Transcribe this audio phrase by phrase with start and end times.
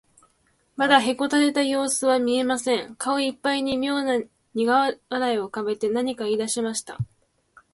[0.77, 2.95] まだへこたれたようすは見えません。
[2.95, 4.19] 顔いっぱいにみょうな
[4.55, 6.97] にが笑いをうかべて、何かいいだしました。